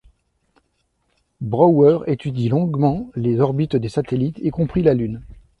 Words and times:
Brouwer 1.41 1.99
étudie 2.07 2.49
longuement 2.49 3.11
les 3.15 3.39
orbites 3.39 3.75
des 3.75 3.87
satellites, 3.87 4.39
y 4.39 4.49
compris 4.49 4.81
la 4.81 4.95
Lune. 4.95 5.21